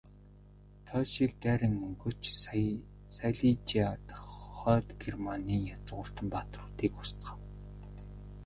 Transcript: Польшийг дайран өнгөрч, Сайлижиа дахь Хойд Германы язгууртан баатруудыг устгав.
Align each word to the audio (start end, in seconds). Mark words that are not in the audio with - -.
Польшийг 0.87 1.31
дайран 1.43 1.75
өнгөрч, 1.85 2.23
Сайлижиа 3.17 3.89
дахь 4.07 4.25
Хойд 4.57 4.87
Германы 5.01 5.57
язгууртан 5.75 6.27
баатруудыг 6.33 6.93
устгав. 7.03 7.39